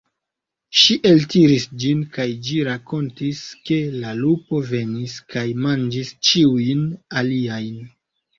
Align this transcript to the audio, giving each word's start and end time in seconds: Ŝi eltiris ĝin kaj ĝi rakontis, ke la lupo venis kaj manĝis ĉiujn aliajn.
Ŝi 0.83 0.95
eltiris 1.09 1.65
ĝin 1.83 1.99
kaj 2.15 2.25
ĝi 2.47 2.57
rakontis, 2.69 3.43
ke 3.71 3.77
la 4.05 4.15
lupo 4.23 4.63
venis 4.71 5.19
kaj 5.35 5.45
manĝis 5.67 6.11
ĉiujn 6.31 6.83
aliajn. 7.23 7.79